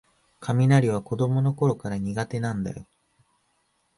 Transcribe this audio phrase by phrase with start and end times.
[0.39, 2.87] 雷は子どものころから苦手なんだよ